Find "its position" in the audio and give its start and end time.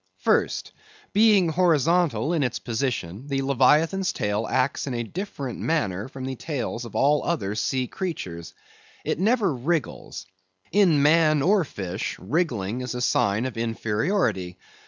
2.41-3.27